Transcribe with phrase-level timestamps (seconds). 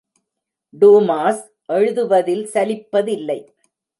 [0.81, 1.43] Dumas
[1.67, 3.39] எழுதுவதில் சலிப்பதில்லை.